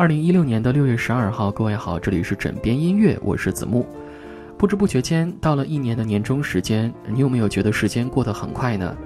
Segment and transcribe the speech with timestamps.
[0.00, 3.84] 二零一六年的六月十二号，各位好，这里是枕边音乐，我是子木。
[4.56, 8.96] 不知不觉间，到了一年的年终时间，你有没有觉得时间过得很快呢？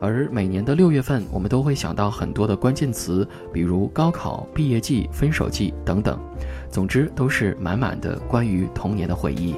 [0.00, 6.20] 而每年的六月份，我们都会想到很多的关键词，比如高考、毕业季、分手季等等，
[6.68, 9.54] 总之都是满满的关于童年的回忆。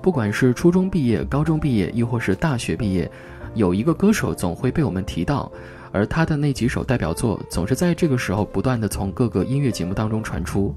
[0.00, 3.10] 不管是初中毕业、高中毕业，亦或是大学毕业，
[3.54, 5.50] 有一个歌手总会被我们提到，
[5.92, 10.74] 而他的那几首代表作总是在这个时候不断的从各个音乐节目当中传出。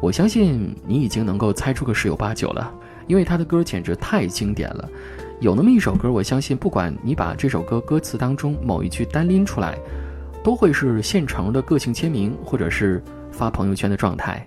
[0.00, 2.72] 我相信你已经能够猜出个十有八九了，
[3.06, 4.88] 因为他的歌简直太经典了。
[5.40, 9.76] 有那么一首歌，我相信不管你把这首歌歌词当中某一句单拎出来，
[10.44, 14.46] 都会是现成的个性签名，或者是发朋友圈的状态。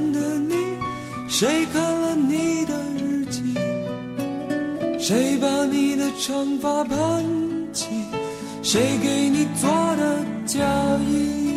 [1.33, 3.41] 谁看了你的日记？
[4.99, 7.23] 谁把你的长发盘
[7.71, 7.87] 起？
[8.61, 10.59] 谁给你做的嫁
[11.09, 11.55] 衣？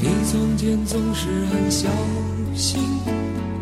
[0.00, 1.88] 你从前总是很小
[2.54, 2.80] 心，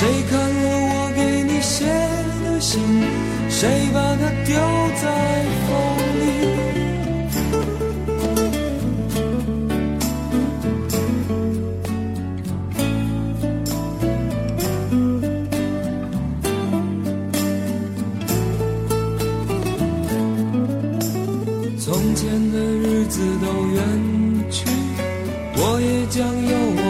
[0.00, 2.80] 谁看了我给你写的信？
[3.50, 4.56] 谁把它丢
[4.96, 5.04] 在
[5.66, 5.70] 风
[6.16, 6.24] 里？
[21.78, 23.78] 从前的日子都远
[24.50, 24.64] 去，
[25.56, 26.89] 我也将有我，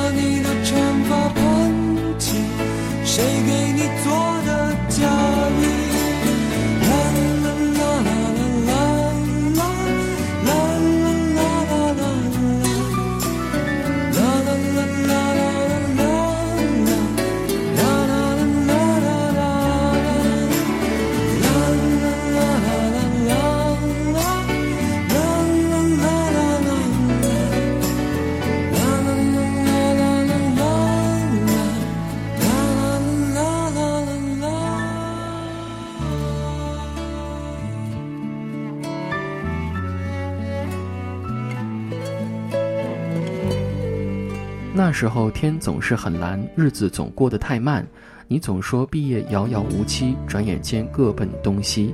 [44.73, 47.85] 那时候天总是很蓝，日子总过得太慢。
[48.25, 51.93] 你总说毕业遥遥无期，转眼间各奔东西。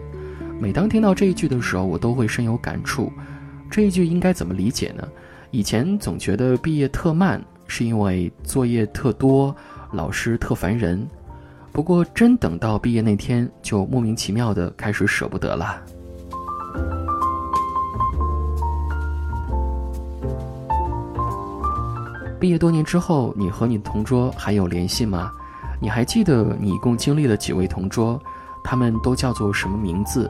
[0.59, 3.12] 每当听到这一句的时候，我都会深有感触。
[3.71, 5.07] 这一句应该怎么理解呢？
[5.50, 9.56] 以前总觉得毕业特慢，是因为作业特多，
[9.91, 11.03] 老师特烦人。
[11.71, 15.81] 不过真等到毕业那天，就莫名其妙的开始舍不得了。
[22.39, 25.31] 毕业多年之后，你和你的同桌还有联系吗？
[25.81, 28.19] 你还记得你一共经历了几位同桌？
[28.63, 30.30] 他们都叫做什么名字？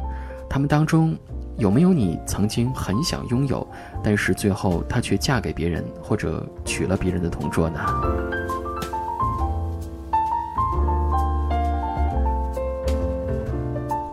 [0.49, 1.13] 他们当中
[1.57, 3.67] 有没有你曾经很想拥有，
[4.01, 7.79] 但是最后他却嫁给别人或者娶了别人的同桌呢？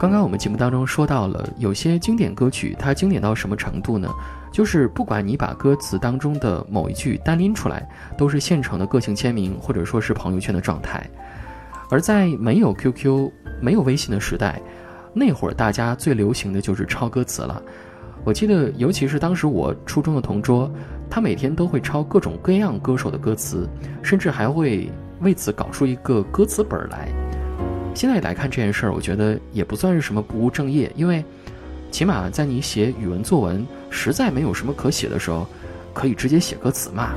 [0.04, 4.10] 刚刚我们节目当中说到了，有些经典歌曲，它经典到什么程度呢？
[4.52, 11.08] 就是不管你把歌词当中的某一句单拎出来，都是现成的个性签名，或者说是朋友圈的状态。
[11.88, 13.30] 而在没有 QQ、
[13.62, 14.60] 没有微信的时代，
[15.14, 17.62] 那会儿大家最流行的就是抄歌词了。
[18.24, 20.70] 我记得，尤其是当时我初中的同桌，
[21.08, 23.66] 他每天都会抄各种各样歌手的歌词，
[24.02, 24.86] 甚至还会
[25.20, 27.08] 为此搞出一个歌词本来。
[27.94, 31.24] 现在来看这件事儿，我觉得也不算是什么不务正业，因为
[31.92, 35.46] 起码在你写语文作文实在没有什么可写的时候，
[35.92, 37.14] 可以直接写歌词嘛。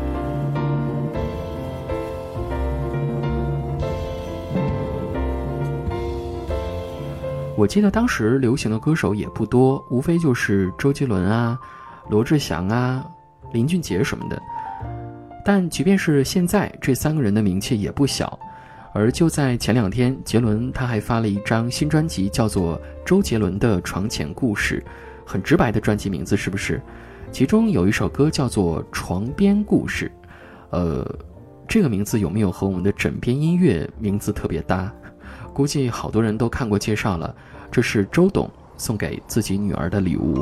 [7.57, 11.59] 我记得当时流行的歌手也不多，无非就是周杰伦啊、
[12.07, 13.03] 罗志祥啊、
[13.51, 14.39] 林俊杰什么的。
[15.43, 18.39] 但即便是现在，这三个人的名气也不小。
[18.97, 24.83] 而就在前两天，杰伦他还发了一张新专辑，叫做《周杰伦的床前故事》，
[25.23, 26.81] 很直白的专辑名字是不是？
[27.31, 30.11] 其中有一首歌叫做《床边故事》，
[30.71, 31.07] 呃，
[31.67, 34.91] 这个名字有没有和我们的枕边音乐名字特别搭？
[35.53, 37.35] 估计好多人都看过介绍了，
[37.69, 40.41] 这是周董送给自己女儿的礼物。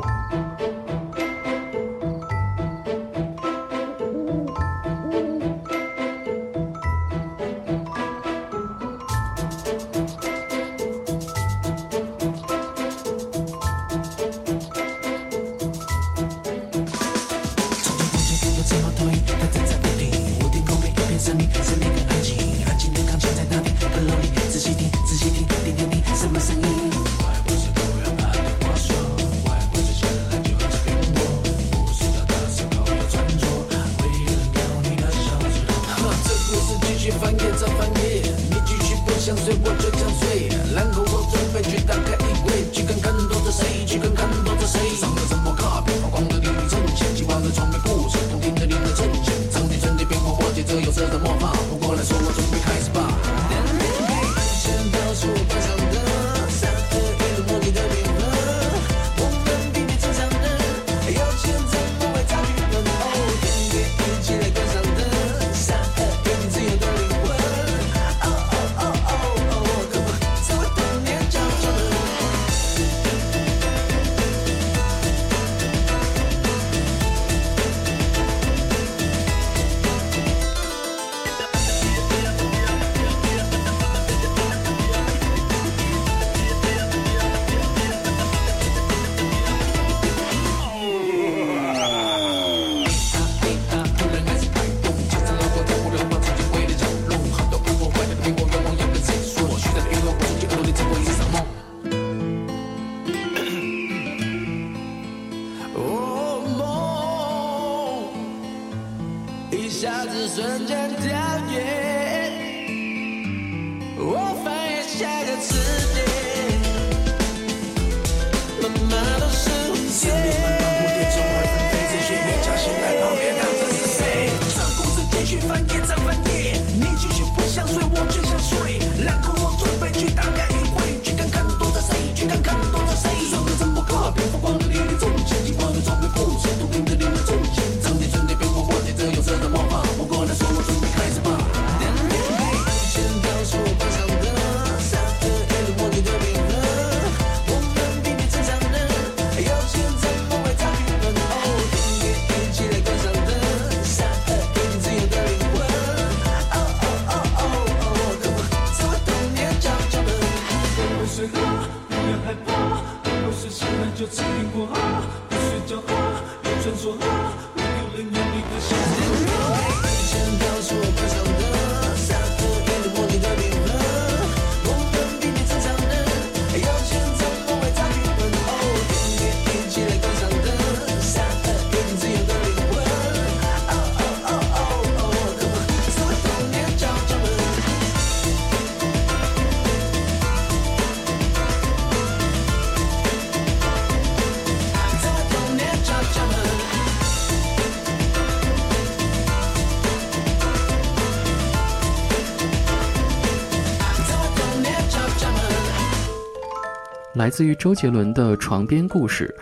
[207.16, 209.34] 来自于周杰伦的床边故事。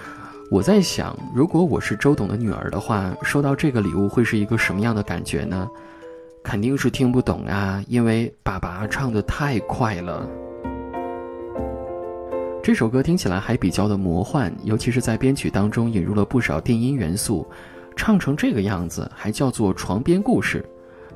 [0.49, 5.69] 我在想，如果我是周董的女儿的话，收到这个礼物会是一个什么样的感觉呢？
[6.45, 10.25] 肯定是听不懂啊，因为爸爸唱的太快了。
[12.63, 17.45] 这首歌听起来还比较的魔幻，尤其是在编曲当中引入了不少电音元素，
[17.97, 20.65] 唱成这个样子还叫做床边故事，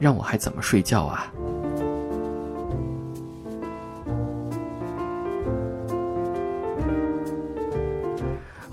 [0.00, 1.32] 让我还怎么睡觉啊？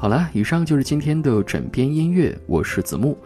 [0.06, 3.18] 好了，以上就是今天的枕边音乐，我是子木。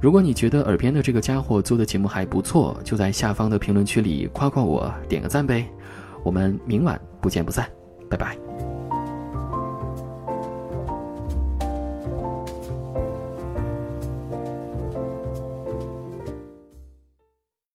[0.00, 5.64] 如果你觉得耳边的这个家伙做的节目还不错，就在下方的评论区里夸夸我，点个赞呗。
[6.24, 7.70] 我们明晚不见不散，
[8.10, 8.36] 拜拜。